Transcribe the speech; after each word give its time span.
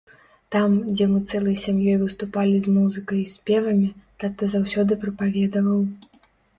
Там, 0.53 0.71
дзе 0.93 1.05
мы 1.11 1.19
цэлай 1.31 1.57
сям'ёй 1.65 1.99
выступалі 2.05 2.55
з 2.65 2.75
музыкай 2.79 3.23
і 3.27 3.29
спевамі, 3.37 3.93
тата 4.27 4.53
заўсёды 4.59 5.03
прапаведаваў. 5.07 5.81